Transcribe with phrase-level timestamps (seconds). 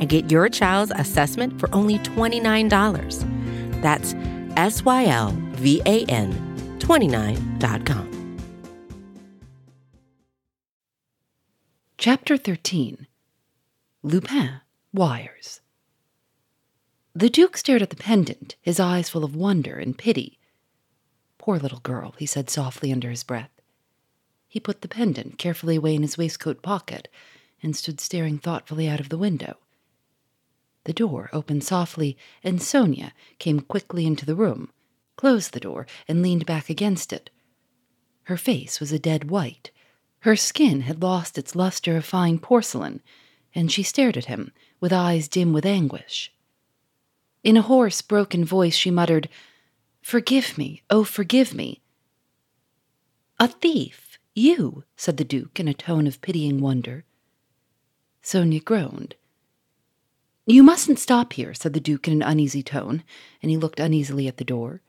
[0.00, 3.82] and get your child's assessment for only $29.
[3.82, 4.14] That's
[4.56, 6.32] S Y L V A N
[6.78, 8.10] 29.com.
[11.98, 13.06] Chapter 13
[14.02, 14.60] Lupin
[14.92, 15.60] Wires
[17.14, 20.38] The Duke stared at the pendant, his eyes full of wonder and pity.
[21.36, 23.50] Poor little girl, he said softly under his breath.
[24.48, 27.08] He put the pendant carefully away in his waistcoat pocket
[27.62, 29.58] and stood staring thoughtfully out of the window.
[30.84, 34.70] The door opened softly, and Sonia came quickly into the room,
[35.16, 37.30] closed the door, and leaned back against it.
[38.24, 39.70] Her face was a dead white.
[40.20, 43.02] Her skin had lost its luster of fine porcelain,
[43.54, 46.32] and she stared at him with eyes dim with anguish.
[47.42, 49.28] In a hoarse, broken voice, she muttered,
[50.02, 51.82] Forgive me, oh, forgive me.
[53.38, 57.04] A thief, you, said the Duke in a tone of pitying wonder.
[58.22, 59.16] Sonia groaned.
[60.46, 63.04] You mustn't stop here, said the Duke in an uneasy tone,
[63.42, 64.80] and he looked uneasily at the door.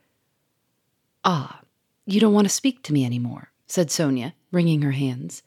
[1.24, 1.60] Ah,
[2.06, 5.42] you don't want to speak to me any more, said Sonia, wringing her hands.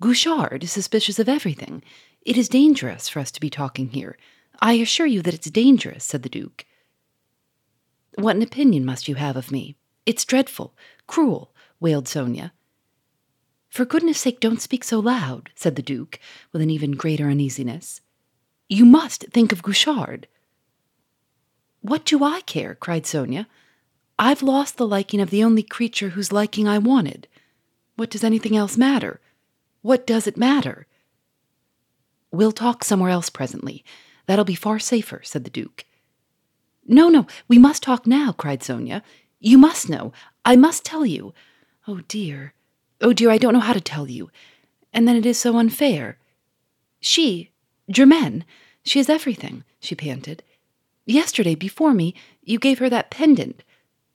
[0.00, 1.82] Guerchard is suspicious of everything.
[2.22, 4.16] It is dangerous for us to be talking here.
[4.60, 6.64] I assure you that it's dangerous, said the Duke.
[8.14, 9.76] What an opinion must you have of me?
[10.06, 10.74] It's dreadful,
[11.06, 12.52] cruel, wailed Sonia.
[13.68, 16.18] For goodness sake, don't speak so loud, said the Duke,
[16.52, 18.00] with an even greater uneasiness.
[18.70, 20.28] You must think of Guerchard.
[21.80, 22.76] What do I care?
[22.76, 23.48] cried Sonia.
[24.16, 27.26] I've lost the liking of the only creature whose liking I wanted.
[27.96, 29.20] What does anything else matter?
[29.82, 30.86] What does it matter?
[32.30, 33.84] We'll talk somewhere else presently.
[34.26, 35.84] That'll be far safer, said the Duke.
[36.86, 39.02] No, no, we must talk now, cried Sonia.
[39.40, 40.12] You must know.
[40.44, 41.34] I must tell you.
[41.88, 42.54] Oh, dear.
[43.00, 44.30] Oh, dear, I don't know how to tell you.
[44.92, 46.18] And then it is so unfair.
[47.00, 47.50] She,
[47.90, 48.44] Germaine,
[48.82, 50.42] she has everything, she panted.
[51.06, 53.62] Yesterday, before me, you gave her that pendant.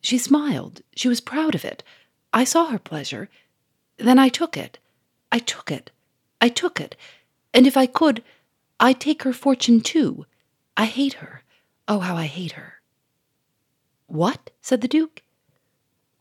[0.02, 0.82] She smiled.
[0.96, 1.84] She was proud of it.
[2.32, 3.30] I saw her pleasure.
[3.98, 4.80] Then I took it.
[5.32, 5.92] I took it.
[6.40, 6.96] I took it.
[7.54, 8.24] And if I could,
[8.80, 10.26] I'd take her fortune too.
[10.78, 11.44] I hate her.
[11.88, 12.82] Oh, how I hate her.
[14.08, 14.52] What?
[14.62, 15.22] said the Duke.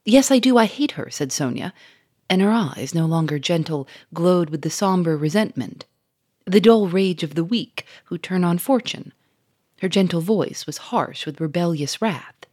[0.04, 0.58] Yes, I do.
[0.58, 1.72] I hate her, said Sonia,
[2.28, 5.86] and her eyes, no longer gentle, glowed with the somber resentment,
[6.46, 9.12] the dull rage of the weak who turn on fortune.
[9.80, 12.46] Her gentle voice was harsh with rebellious wrath.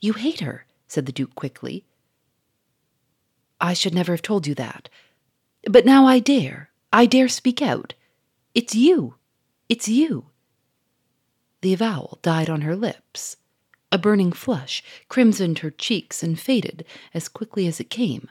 [0.00, 1.84] You hate her, said the Duke quickly.
[3.60, 4.88] I should never have told you that.
[5.64, 6.70] But now I dare.
[6.92, 7.94] I dare speak out.
[8.54, 9.14] It's you.
[9.68, 10.26] It's you.
[11.62, 13.36] The avowal died on her lips.
[13.90, 16.84] A burning flush crimsoned her cheeks and faded
[17.14, 18.28] as quickly as it came.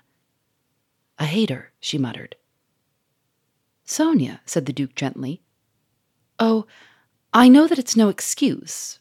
[1.18, 2.36] I hate her, she muttered.
[3.86, 5.42] Sonia, said the Duke gently.
[6.40, 6.66] Oh,
[7.34, 9.00] I know that it's no excuse.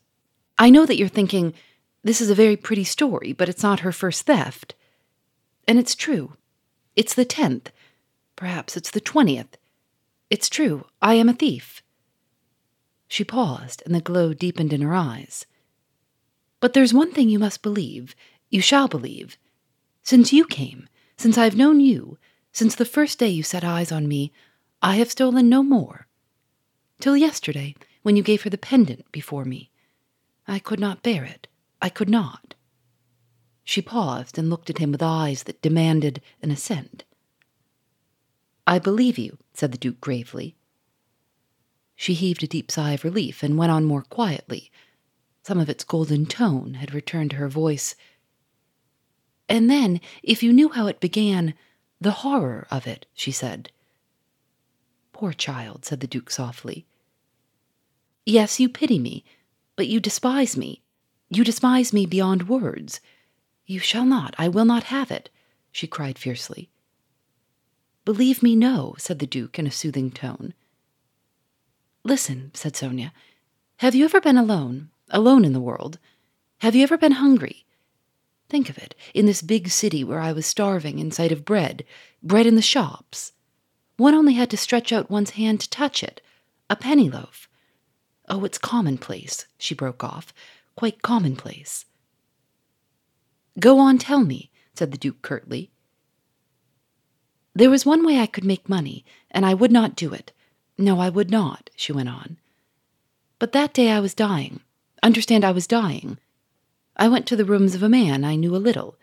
[0.59, 1.55] I know that you're thinking,
[2.03, 4.75] this is a very pretty story, but it's not her first theft.
[5.67, 6.37] And it's true.
[6.95, 7.73] It's the tenth.
[8.37, 9.57] Perhaps it's the twentieth.
[10.31, 10.87] It's true.
[11.01, 11.83] I am a thief.
[13.09, 15.47] She paused, and the glow deepened in her eyes.
[16.61, 18.15] But there's one thing you must believe,
[18.51, 19.39] you shall believe.
[20.03, 22.19] Since you came, since I've known you,
[22.53, 24.33] since the first day you set eyes on me,
[24.85, 26.07] I have stolen no more.
[27.01, 29.71] Till yesterday, when you gave her the pendant before me.
[30.47, 31.49] I could not bear it.
[31.81, 32.55] I could not.
[33.65, 37.05] She paused and looked at him with eyes that demanded an assent.
[38.67, 40.55] I believe you, said the Duke gravely.
[41.97, 44.71] She heaved a deep sigh of relief and went on more quietly.
[45.45, 47.95] Some of its golden tone had returned to her voice.
[49.49, 51.55] And then, if you knew how it began,
[52.03, 53.71] the horror of it, she said.
[55.15, 56.85] Poor child, said the Duke softly.
[58.27, 59.25] Yes, you pity me,
[59.77, 60.83] but you despise me.
[61.31, 63.01] You despise me beyond words.
[63.65, 65.31] You shall not, I will not have it,
[65.71, 66.69] she cried fiercely.
[68.05, 70.53] Believe me, no, said the Duke in a soothing tone.
[72.03, 73.13] Listen, said Sonia.
[73.77, 76.01] Have you ever been alone, alone in the world?
[76.59, 77.65] Have you ever been hungry?
[78.49, 81.85] Think of it, in this big city where I was starving in sight of bread,
[82.21, 83.33] bread in the shops.
[83.97, 86.21] One only had to stretch out one's hand to touch it.
[86.69, 87.49] A penny loaf.
[88.29, 90.33] Oh, it's commonplace, she broke off.
[90.77, 91.85] Quite commonplace.
[93.61, 95.71] Go on, tell me, said the Duke curtly.
[97.55, 100.33] There was one way I could make money, and I would not do it.
[100.77, 102.39] No, I would not, she went on.
[103.39, 104.61] But that day I was dying.
[105.03, 106.19] Understand, I was dying.
[106.97, 108.97] I went to the rooms of a man I knew a little.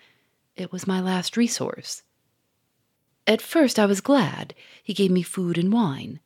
[0.58, 2.04] It was my last resource.
[3.32, 4.54] At first I was glad.
[4.84, 6.20] He gave me food and wine.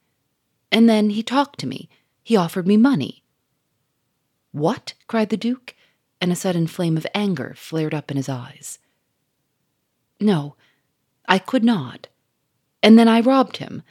[0.71, 1.87] And then he talked to me.
[2.23, 3.23] He offered me money.
[4.51, 4.95] What?
[5.05, 5.75] cried the Duke,
[6.19, 8.79] and a sudden flame of anger flared up in his eyes.
[10.19, 10.55] No,
[11.27, 12.07] I could not.
[12.81, 13.83] And then I robbed him.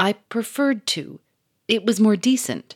[0.00, 1.20] I preferred to.
[1.68, 2.74] It was more decent.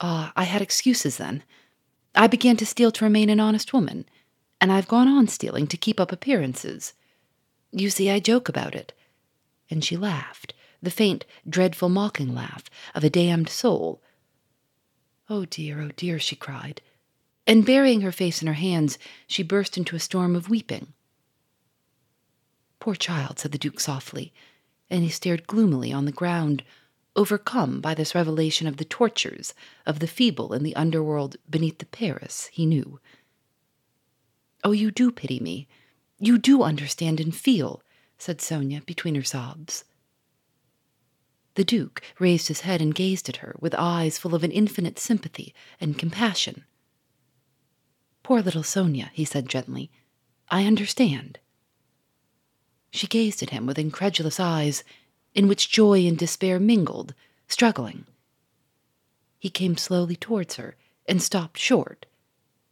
[0.00, 1.44] Ah, I had excuses then.
[2.12, 4.04] I began to steal to remain an honest woman,
[4.60, 6.94] and I've gone on stealing to keep up appearances.
[7.72, 8.92] You see, I joke about it.
[9.70, 10.52] And she laughed,
[10.82, 12.64] the faint, dreadful mocking laugh
[12.94, 14.02] of a damned soul.
[15.30, 16.82] Oh dear, oh dear, she cried.
[17.46, 20.92] And burying her face in her hands, she burst into a storm of weeping.
[22.78, 24.32] Poor child, said the Duke softly,
[24.90, 26.62] and he stared gloomily on the ground,
[27.16, 29.54] overcome by this revelation of the tortures
[29.86, 33.00] of the feeble in the underworld beneath the Paris he knew.
[34.64, 35.66] Oh, you do pity me.
[36.24, 37.82] You do understand and feel,
[38.16, 39.82] said Sonia between her sobs.
[41.54, 45.00] The Duke raised his head and gazed at her with eyes full of an infinite
[45.00, 46.64] sympathy and compassion.
[48.22, 49.90] Poor little Sonia, he said gently,
[50.48, 51.40] I understand.
[52.92, 54.84] She gazed at him with incredulous eyes
[55.34, 57.14] in which joy and despair mingled,
[57.48, 58.06] struggling.
[59.40, 62.06] He came slowly towards her and stopped short.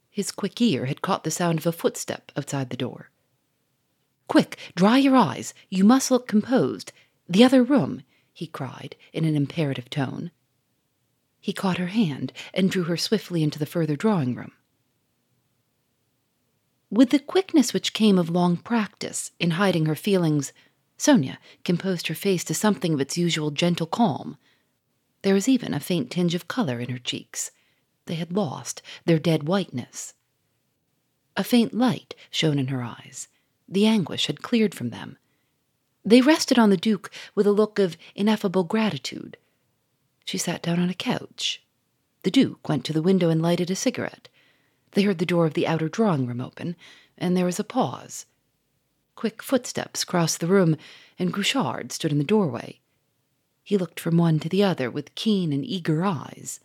[0.09, 3.11] His quick ear had caught the sound of a footstep outside the door.
[4.31, 5.55] Quick, dry your eyes.
[5.71, 6.93] You must look composed.
[7.29, 10.31] The other room, he cried in an imperative tone.
[11.41, 14.53] He caught her hand and drew her swiftly into the further drawing room.
[16.93, 20.53] With the quickness which came of long practice in hiding her feelings,
[20.97, 24.37] Sonia composed her face to something of its usual gentle calm.
[25.23, 27.51] There was even a faint tinge of color in her cheeks.
[28.07, 30.15] They had lost their dead whiteness.
[31.37, 33.27] A faint light shone in her eyes,
[33.71, 35.17] the anguish had cleared from them.
[36.05, 39.37] They rested on the Duke with a look of ineffable gratitude.
[40.25, 41.63] She sat down on a couch.
[42.23, 44.29] The Duke went to the window and lighted a cigarette.
[44.93, 46.77] They heard the door of the outer drawing room open,
[47.17, 48.27] and there was a pause.
[49.15, 50.77] Quick footsteps crossed the room,
[51.19, 52.81] and Guerchard stood in the doorway.
[53.63, 56.61] He looked from one to the other with keen and eager eyes.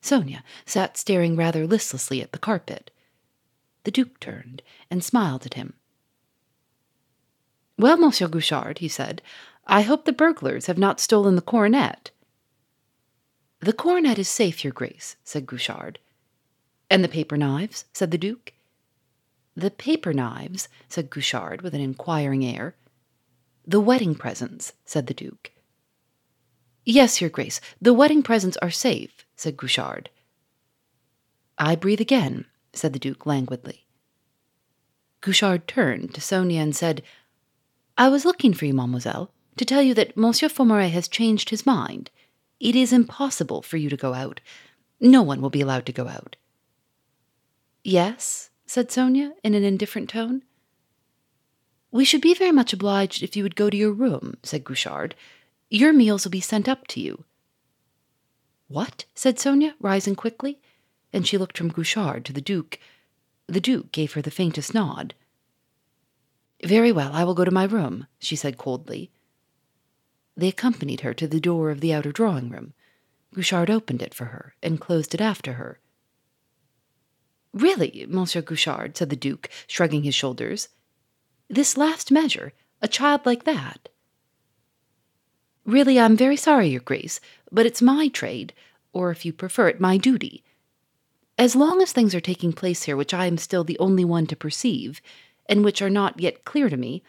[0.00, 2.90] Sonia sat staring rather listlessly at the carpet.
[3.84, 5.74] The Duke turned and smiled at him.
[7.80, 9.22] Well, Monsieur Guerchard, he said,
[9.66, 12.10] I hope the burglars have not stolen the coronet.
[13.60, 15.98] The coronet is safe, Your Grace, said Guerchard.
[16.90, 17.86] And the paper knives?
[17.94, 18.52] said the Duke.
[19.56, 22.76] The paper knives, said Guerchard with an inquiring air.
[23.66, 25.50] The wedding presents, said the Duke.
[26.84, 30.10] Yes, Your Grace, the wedding presents are safe, said Guerchard.
[31.56, 32.44] I breathe again,
[32.74, 33.86] said the Duke languidly.
[35.22, 37.02] Guerchard turned to Sonia and said,
[38.00, 41.66] I was looking for you, mademoiselle, to tell you that Monsieur Formerie has changed his
[41.66, 42.10] mind.
[42.58, 44.40] It is impossible for you to go out.
[45.00, 46.36] No one will be allowed to go out.
[47.84, 50.44] Yes, said Sonia in an indifferent tone.
[51.90, 55.14] We should be very much obliged if you would go to your room, said Guerchard.
[55.68, 57.24] Your meals will be sent up to you.
[58.68, 59.04] What?
[59.14, 60.58] said Sonia, rising quickly,
[61.12, 62.78] and she looked from Guerchard to the Duke.
[63.46, 65.12] The Duke gave her the faintest nod.
[66.64, 69.10] Very well, I will go to my room, she said coldly.
[70.36, 72.74] They accompanied her to the door of the outer drawing room.
[73.34, 75.80] Guerchard opened it for her and closed it after her.
[77.52, 80.68] Really, Monsieur Guerchard, said the Duke, shrugging his shoulders,
[81.48, 83.88] this last measure, a child like that.
[85.64, 88.52] Really, I'm very sorry, Your Grace, but it's my trade,
[88.92, 90.44] or if you prefer it, my duty.
[91.36, 94.26] As long as things are taking place here which I am still the only one
[94.28, 95.00] to perceive,
[95.50, 97.02] and which are not yet clear to me,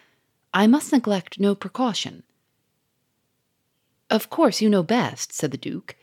[0.51, 2.23] I must neglect no precaution.
[4.09, 5.95] Of course, you know best, said the Duke.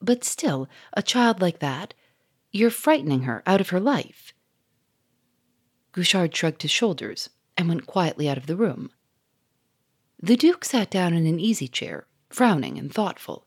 [0.00, 1.92] But still, a child like that,
[2.52, 4.32] you're frightening her out of her life.
[5.92, 8.90] Guerchard shrugged his shoulders and went quietly out of the room.
[10.22, 13.44] The Duke sat down in an easy chair, frowning and thoughtful.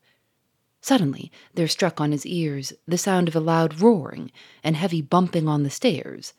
[0.82, 4.32] Suddenly there struck on his ears the sound of a loud roaring
[4.64, 6.34] and heavy bumping on the stairs.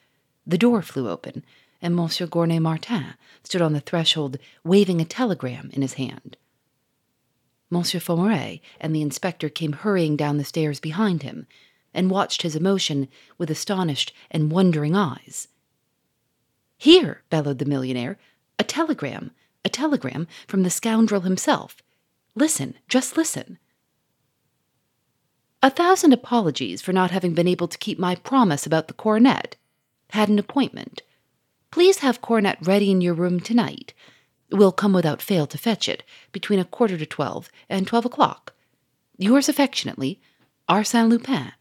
[0.46, 1.44] The door flew open,
[1.82, 6.36] and Monsieur Gournay Martin stood on the threshold, waving a telegram in his hand.
[7.70, 11.46] Monsieur Formerie and the inspector came hurrying down the stairs behind him
[11.94, 13.08] and watched his emotion
[13.38, 15.48] with astonished and wondering eyes.
[16.76, 18.18] Here, bellowed the millionaire,
[18.58, 19.30] a telegram,
[19.64, 21.76] a telegram from the scoundrel himself.
[22.34, 23.58] Listen, just listen.
[25.62, 29.56] A thousand apologies for not having been able to keep my promise about the coronet.
[30.10, 31.02] Had an appointment.
[31.70, 33.94] Please have coronet ready in your room tonight.
[34.50, 38.54] We'll come without fail to fetch it between a quarter to twelve and twelve o'clock.
[39.16, 40.20] Yours affectionately,
[40.68, 41.52] Arsène Lupin.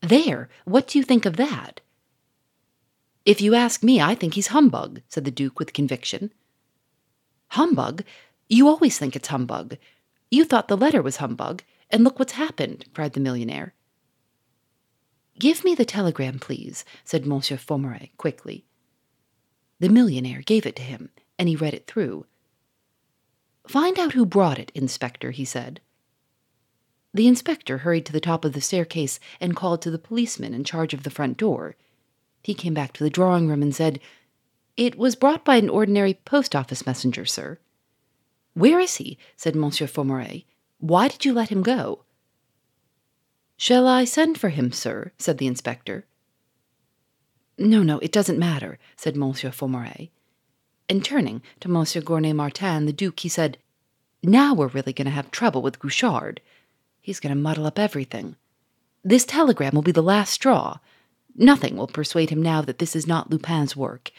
[0.00, 1.80] There, what do you think of that?
[3.24, 6.32] If you ask me, I think he's humbug, said the Duke with conviction.
[7.48, 8.04] Humbug?
[8.48, 9.76] You always think it's humbug.
[10.30, 13.74] You thought the letter was humbug, and look what's happened, cried the millionaire.
[15.40, 18.66] Give me the telegram, please, said Monsieur Formerie quickly.
[19.78, 22.26] The millionaire gave it to him, and he read it through.
[23.66, 25.80] Find out who brought it, Inspector, he said.
[27.14, 30.62] The inspector hurried to the top of the staircase and called to the policeman in
[30.62, 31.74] charge of the front door.
[32.42, 33.98] He came back to the drawing room and said,
[34.76, 37.58] It was brought by an ordinary post office messenger, sir.
[38.52, 39.16] Where is he?
[39.38, 40.44] said Monsieur Formerie.
[40.80, 42.04] Why did you let him go?
[43.60, 45.12] Shall I send for him, sir?
[45.18, 46.06] said the inspector.
[47.58, 50.08] No, no, it doesn't matter, said Monsieur Formerie.
[50.88, 53.58] And turning to Monsieur Gournay Martin, the Duke, he said,
[54.22, 56.40] Now we're really going to have trouble with Guerchard.
[57.02, 58.36] He's going to muddle up everything.
[59.04, 60.78] This telegram will be the last straw.
[61.36, 64.10] Nothing will persuade him now that this is not Lupin's work.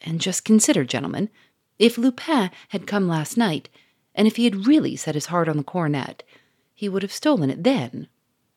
[0.00, 1.30] And just consider, gentlemen,
[1.78, 3.68] if Lupin had come last night,
[4.16, 6.24] and if he had really set his heart on the coronet,
[6.74, 8.08] he would have stolen it then.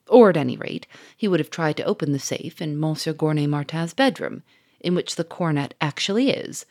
[0.09, 3.47] Or, at any rate, he would have tried to open the safe in Monsieur Gournay
[3.47, 4.43] Martin's bedroom,
[4.79, 6.65] in which the coronet actually is,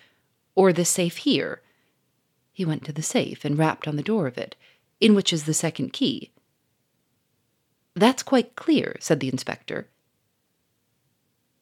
[0.55, 1.61] or the safe here.
[2.53, 4.57] He went to the safe and rapped on the door of it,
[5.01, 6.31] in which is the second key.
[7.95, 9.89] That's quite clear, said the inspector.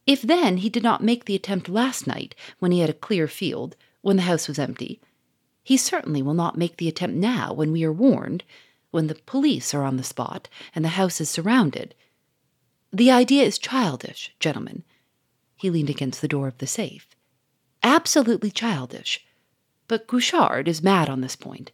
[0.06, 3.26] If then he did not make the attempt last night, when he had a clear
[3.26, 5.00] field, when the house was empty,
[5.62, 8.44] he certainly will not make the attempt now when we are warned,
[8.94, 11.96] when the police are on the spot and the house is surrounded.
[12.92, 14.84] The idea is childish, gentlemen.
[15.56, 17.08] He leaned against the door of the safe.
[17.82, 19.26] Absolutely childish.
[19.88, 21.72] But Guerchard is mad on this point,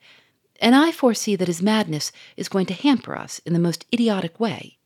[0.62, 4.40] and I foresee that his madness is going to hamper us in the most idiotic
[4.40, 4.78] way.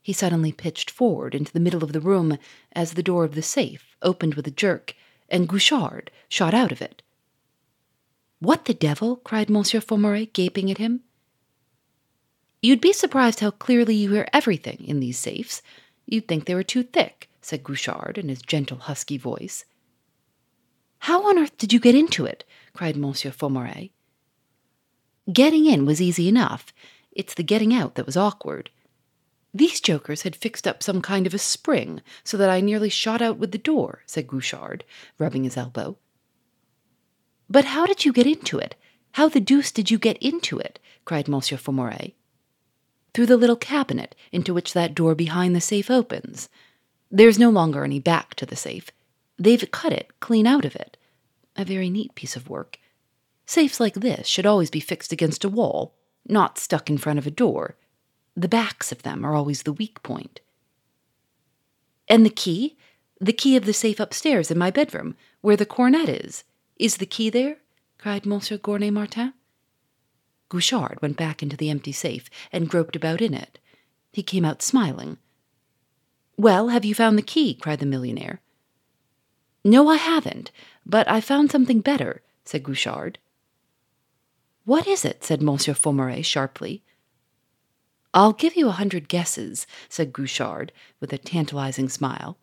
[0.00, 2.38] He suddenly pitched forward into the middle of the room
[2.72, 4.94] as the door of the safe opened with a jerk,
[5.28, 7.02] and Guerchard shot out of it.
[8.38, 9.16] What the devil?
[9.16, 11.00] cried Monsieur Formerie, gaping at him.
[12.60, 15.62] You'd be surprised how clearly you hear everything in these safes.
[16.06, 19.64] You'd think they were too thick, said Guerchard in his gentle, husky voice.
[21.00, 22.44] How on earth did you get into it?
[22.72, 23.92] cried Monsieur Formerie.
[25.32, 26.72] Getting in was easy enough.
[27.12, 28.70] It's the getting out that was awkward.
[29.54, 33.22] These jokers had fixed up some kind of a spring so that I nearly shot
[33.22, 34.84] out with the door, said Guerchard,
[35.18, 35.96] rubbing his elbow.
[37.48, 38.74] But how did you get into it?
[39.12, 40.78] How the deuce did you get into it?
[41.04, 42.14] cried Monsieur Formerie.
[43.14, 46.48] Through the little cabinet into which that door behind the safe opens.
[47.10, 48.90] There's no longer any back to the safe.
[49.38, 50.96] They've cut it clean out of it.
[51.56, 52.78] A very neat piece of work.
[53.46, 55.94] Safes like this should always be fixed against a wall,
[56.28, 57.76] not stuck in front of a door.
[58.36, 60.40] The backs of them are always the weak point.
[62.08, 62.76] And the key?
[63.20, 66.44] The key of the safe upstairs in my bedroom, where the coronet is.
[66.78, 67.56] Is the key there?
[67.96, 69.34] cried Monsieur Gournay Martin.
[70.48, 73.58] Guerchard went back into the empty safe and groped about in it.
[74.12, 75.18] He came out smiling.
[76.36, 77.54] Well, have you found the key?
[77.54, 78.40] cried the millionaire.
[79.64, 80.50] No, I haven't,
[80.86, 83.18] but I found something better, said Guerchard.
[84.64, 85.24] What is it?
[85.24, 86.82] said Monsieur Formerie sharply.
[88.14, 92.38] I'll give you a hundred guesses, said Guerchard with a tantalizing smile.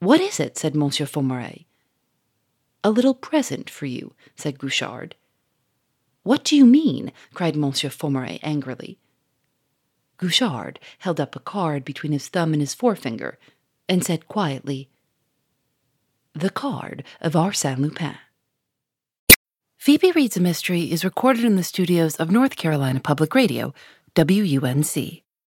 [0.00, 0.58] What is it?
[0.58, 1.66] said Monsieur Formerie.
[2.82, 5.14] A little present for you, said Guerchard.
[6.22, 7.12] What do you mean?
[7.34, 8.98] cried Monsieur Formerie angrily.
[10.18, 13.38] Guerchard held up a card between his thumb and his forefinger
[13.88, 14.88] and said quietly,
[16.32, 18.16] The card of Arsène Lupin.
[19.78, 23.74] Phoebe Reads a Mystery is recorded in the studios of North Carolina Public Radio,
[24.14, 25.21] WUNC.